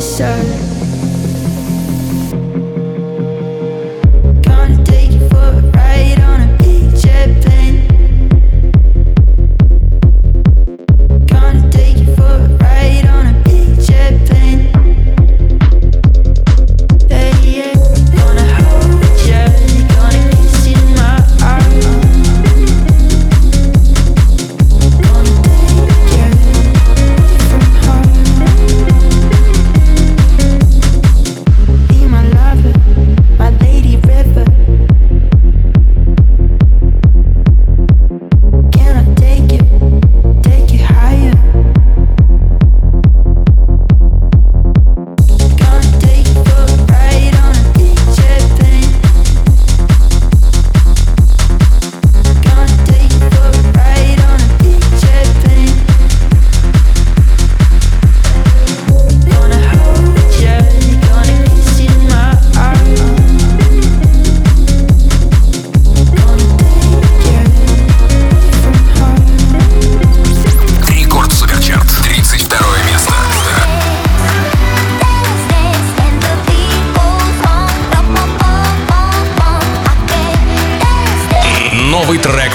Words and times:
desert 0.00 0.69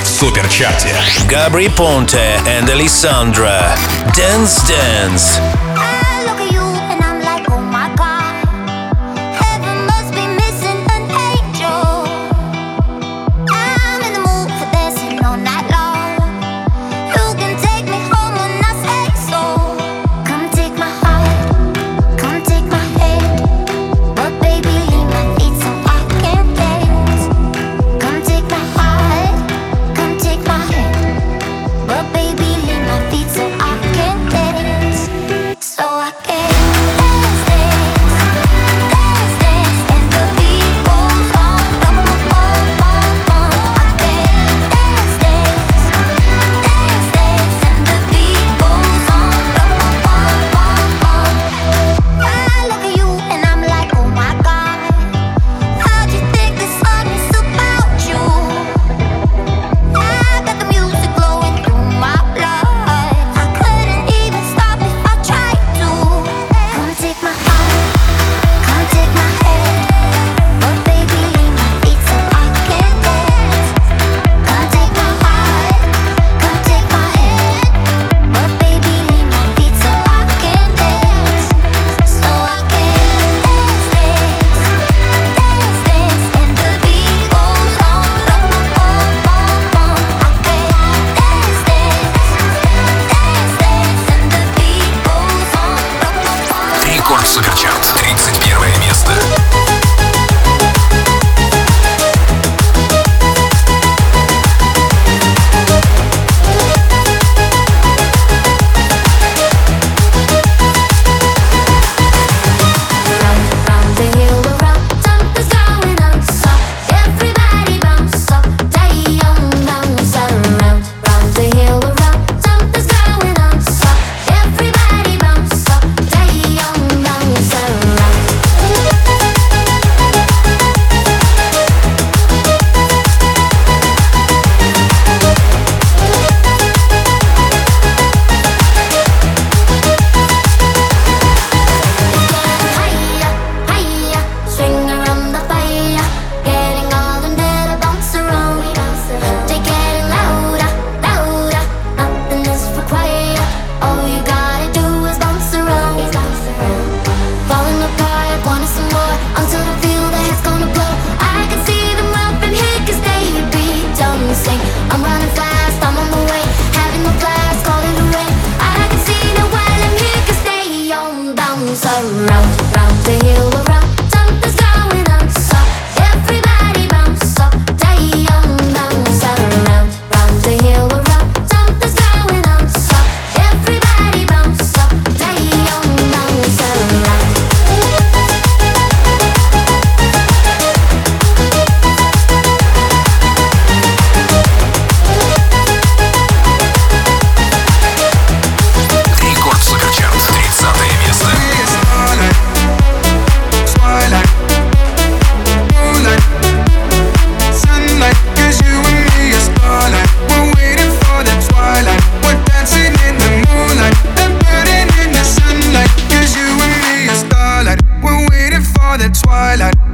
суперчарте. 0.06 0.94
Габри 1.28 1.68
Понте 1.68 2.40
и 2.46 2.70
Александра. 2.70 3.76
Dance 4.16 4.62
Dance. 4.66 5.63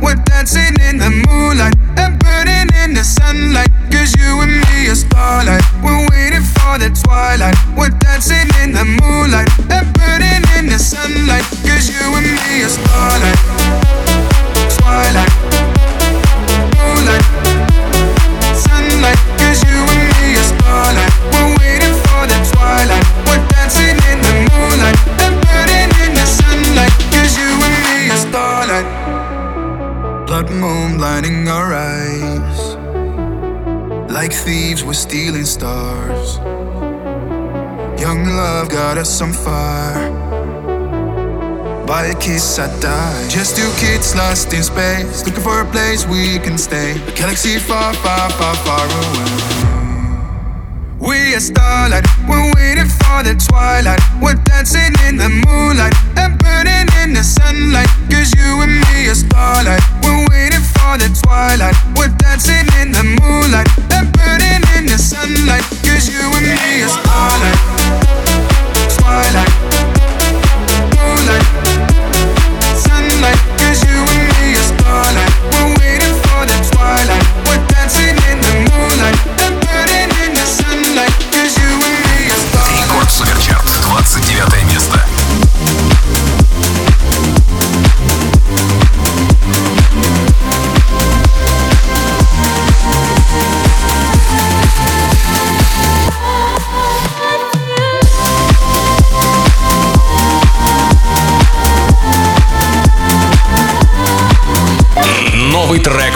We're 0.01 0.15
dancing 0.15 0.73
in 0.81 0.97
the 0.97 1.11
moonlight 1.29 1.75
and 1.97 2.17
burning 2.19 2.69
in 2.83 2.93
the 2.93 3.03
sunlight. 3.03 3.69
Cause 3.91 4.15
you 4.17 4.41
and 4.41 4.51
me 4.51 4.89
are 4.89 4.95
starlight. 4.95 5.61
We're 5.83 6.07
waiting 6.09 6.41
for 6.41 6.79
the 6.81 6.89
twilight. 6.89 7.55
We're 7.77 7.93
dancing 8.01 8.49
in 8.63 8.73
the 8.73 8.85
moonlight 8.85 9.49
and 9.69 9.85
burning 9.93 10.43
in 10.57 10.65
the 10.67 10.79
sunlight. 10.79 11.45
Lost 44.15 44.53
in 44.53 44.63
space, 44.63 45.25
looking 45.25 45.43
for 45.43 45.61
a 45.61 45.65
place 45.65 46.07
we 46.07 46.39
can 46.39 46.57
stay. 46.57 46.91
A 46.91 47.11
galaxy 47.11 47.59
far, 47.59 47.93
far, 47.95 48.29
far, 48.31 48.55
far 48.63 48.85
away. 48.85 49.71
We 50.99 51.35
are 51.35 51.39
starlight, 51.39 52.05
we're 52.29 52.51
waiting 52.55 52.87
for 52.87 53.23
the 53.27 53.35
twilight. 53.35 53.99
We're 54.21 54.39
dancing 54.45 54.93
in 55.07 55.17
the 55.17 55.27
moonlight 55.27 55.93
and 56.15 56.39
burning 56.39 56.87
in 57.03 57.13
the 57.13 57.23
sunlight. 57.23 57.89
Cause 58.09 58.31
you 58.39 58.61
and 58.63 58.71
me 58.71 59.09
are 59.09 59.15
starlight, 59.15 59.83
we're 60.03 60.25
waiting 60.29 60.63
for 60.75 60.97
the 60.97 61.09
twilight. 61.21 61.75
We're 61.97 62.13
dancing 62.23 62.67
in 62.81 62.91
the 62.91 63.03
moonlight 63.19 64.10
the 65.41 65.47
sunlight. 65.47 65.63
Cause 65.83 66.09
you 66.09 66.19
and 66.19 66.45
me 66.45 66.83
are 66.83 66.89
starlight, 66.89 67.59
twilight, 68.97 69.60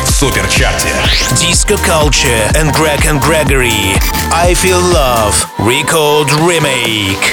суперчарте. 0.06 0.88
Disco 1.38 1.76
Culture 1.76 2.50
and 2.56 2.72
Greg 2.72 3.06
and 3.06 3.20
Gregory. 3.20 3.94
I 4.32 4.54
Feel 4.54 4.80
Love. 4.80 5.46
Record 5.58 6.30
Remake. 6.32 7.30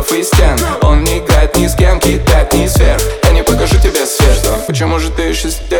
сводов 0.00 0.12
и 0.12 0.22
стен. 0.22 0.58
Он 0.82 1.04
не 1.04 1.18
играет 1.18 1.56
ни 1.56 1.66
с 1.66 1.74
кем, 1.74 1.98
кидает 2.00 2.52
ни 2.52 2.66
сверх. 2.66 3.02
Я 3.24 3.30
не 3.30 3.42
покажу 3.42 3.76
тебе 3.76 4.06
свет, 4.06 4.36
что 4.36 4.58
Почему 4.66 4.98
же 4.98 5.10
ты 5.10 5.22
еще 5.22 5.48
здесь? 5.48 5.79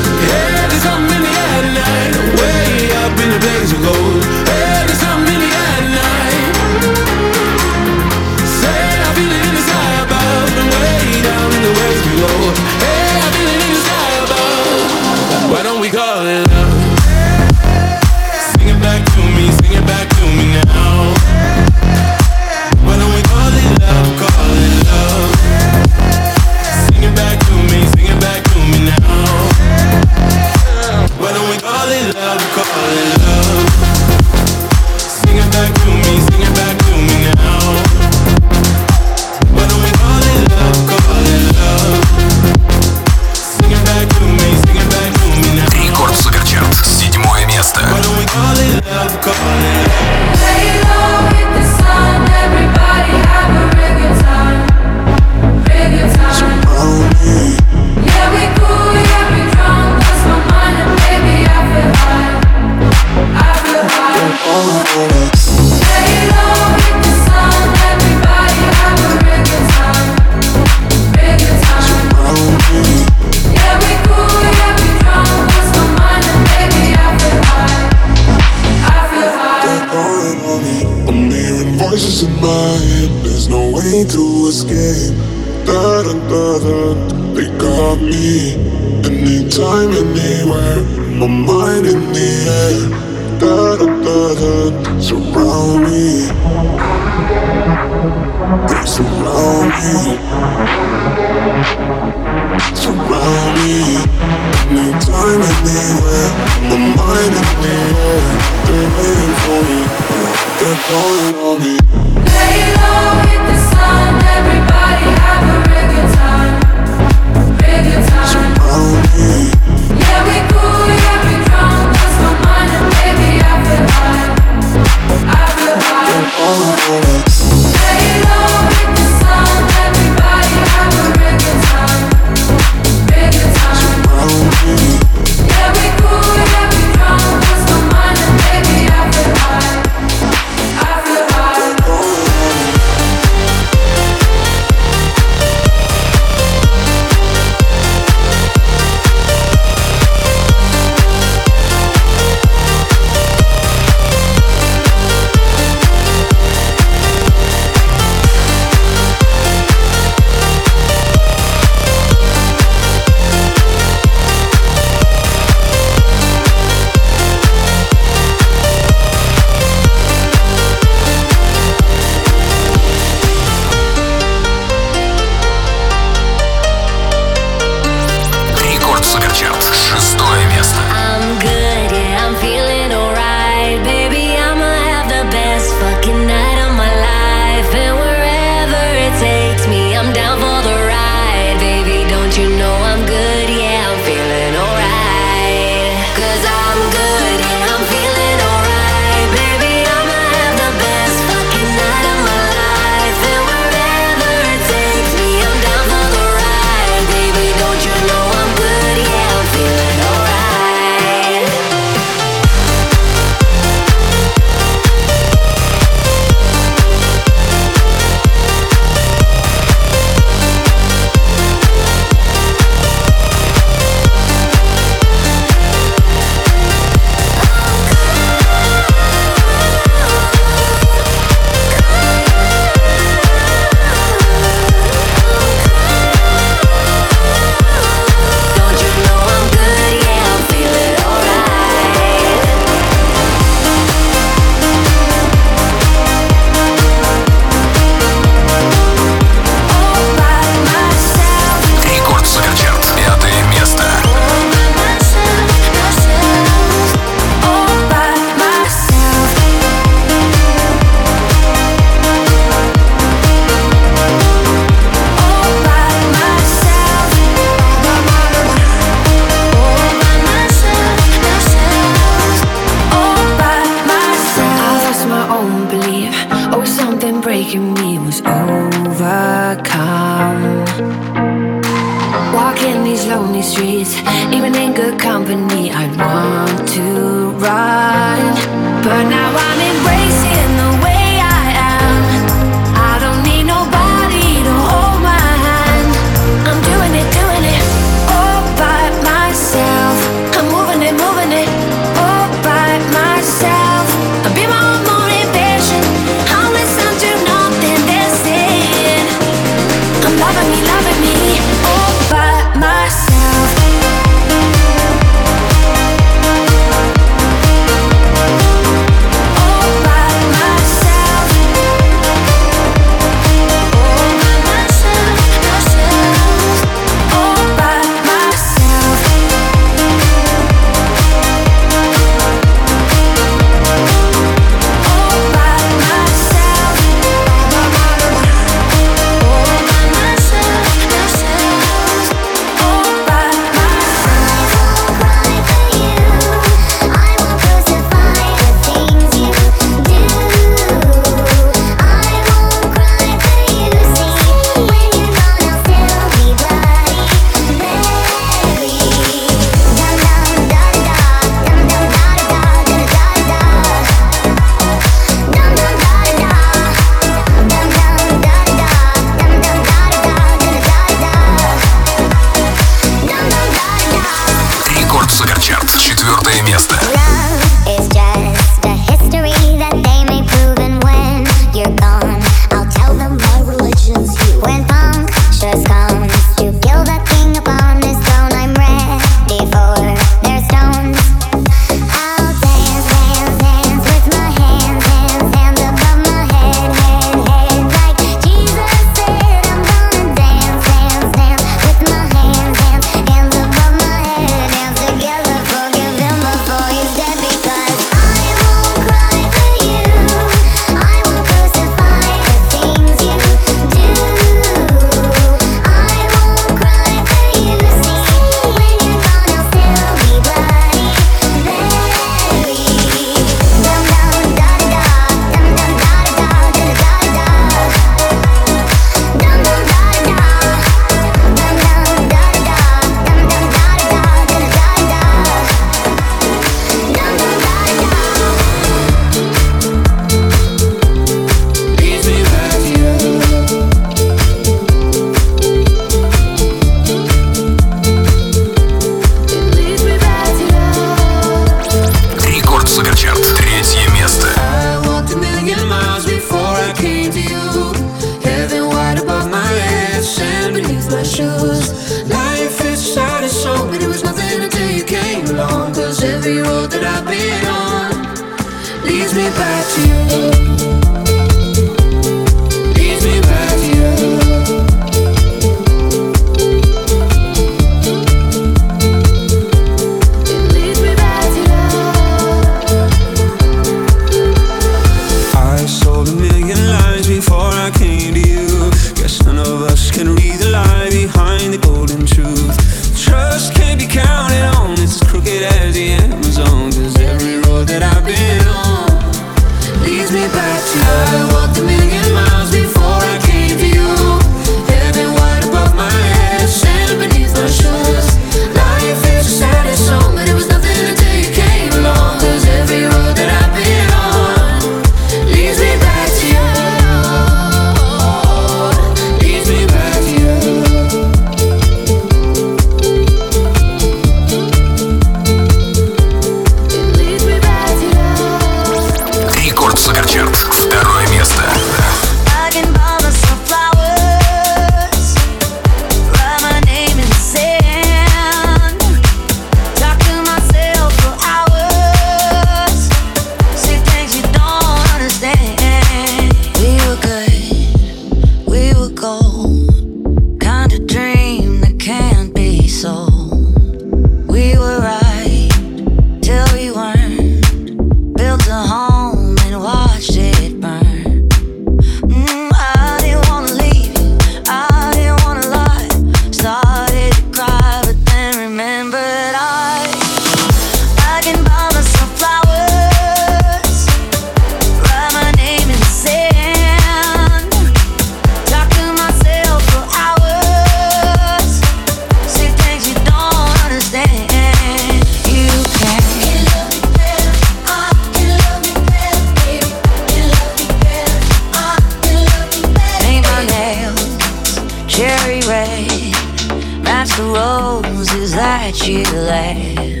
That 598.74 598.88
you. 598.88 600.00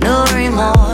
No 0.00 0.24
remorse, 0.34 0.91